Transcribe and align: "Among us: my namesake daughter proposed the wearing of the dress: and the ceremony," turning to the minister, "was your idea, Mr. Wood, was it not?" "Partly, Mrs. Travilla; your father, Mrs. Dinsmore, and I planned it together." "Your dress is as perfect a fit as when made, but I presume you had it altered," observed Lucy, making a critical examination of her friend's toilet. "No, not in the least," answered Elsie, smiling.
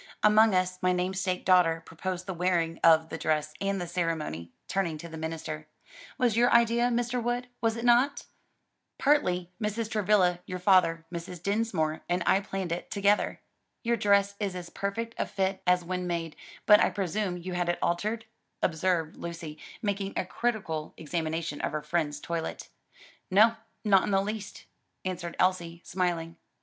"Among 0.23 0.55
us: 0.55 0.79
my 0.81 0.93
namesake 0.93 1.45
daughter 1.45 1.83
proposed 1.85 2.25
the 2.25 2.33
wearing 2.33 2.79
of 2.83 3.09
the 3.09 3.19
dress: 3.19 3.53
and 3.61 3.79
the 3.79 3.85
ceremony," 3.85 4.51
turning 4.67 4.97
to 4.97 5.07
the 5.07 5.15
minister, 5.15 5.67
"was 6.17 6.35
your 6.35 6.49
idea, 6.51 6.89
Mr. 6.89 7.21
Wood, 7.21 7.47
was 7.61 7.75
it 7.77 7.85
not?" 7.85 8.25
"Partly, 8.97 9.51
Mrs. 9.61 9.91
Travilla; 9.91 10.39
your 10.47 10.57
father, 10.57 11.05
Mrs. 11.13 11.43
Dinsmore, 11.43 12.01
and 12.09 12.23
I 12.25 12.39
planned 12.39 12.71
it 12.71 12.89
together." 12.89 13.41
"Your 13.83 13.95
dress 13.95 14.33
is 14.39 14.55
as 14.55 14.71
perfect 14.71 15.13
a 15.19 15.27
fit 15.27 15.61
as 15.67 15.85
when 15.85 16.07
made, 16.07 16.35
but 16.65 16.79
I 16.79 16.89
presume 16.89 17.37
you 17.37 17.53
had 17.53 17.69
it 17.69 17.77
altered," 17.79 18.25
observed 18.63 19.17
Lucy, 19.17 19.59
making 19.83 20.13
a 20.17 20.25
critical 20.25 20.95
examination 20.97 21.61
of 21.61 21.73
her 21.73 21.83
friend's 21.83 22.19
toilet. 22.19 22.69
"No, 23.29 23.53
not 23.85 24.05
in 24.05 24.09
the 24.09 24.19
least," 24.21 24.65
answered 25.05 25.35
Elsie, 25.37 25.79
smiling. 25.85 26.37